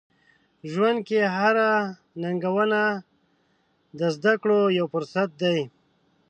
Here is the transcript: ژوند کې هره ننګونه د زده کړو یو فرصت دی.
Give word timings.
ژوند 0.71 0.99
کې 1.07 1.19
هره 1.35 1.69
ننګونه 2.21 2.81
د 3.99 4.01
زده 4.15 4.33
کړو 4.41 4.61
یو 4.79 4.85
فرصت 4.93 5.29
دی. 5.41 5.59